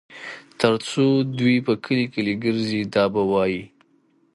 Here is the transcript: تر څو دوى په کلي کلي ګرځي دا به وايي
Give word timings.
تر 0.59 0.73
څو 0.89 1.05
دوى 1.37 1.57
په 1.67 1.73
کلي 1.83 2.05
کلي 2.13 2.33
ګرځي 2.43 2.81
دا 2.93 3.03
به 3.13 3.21
وايي 3.31 3.63